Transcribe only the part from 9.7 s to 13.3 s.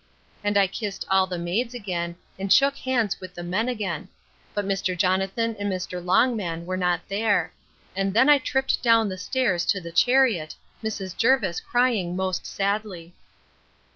the chariot, Mrs. Jervis crying most sadly.